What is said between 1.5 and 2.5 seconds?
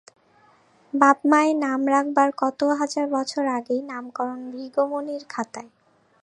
নাম রাখবার